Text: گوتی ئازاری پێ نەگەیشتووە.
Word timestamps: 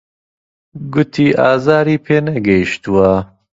گوتی 0.93 1.27
ئازاری 1.39 1.97
پێ 2.05 2.17
نەگەیشتووە. 2.29 3.09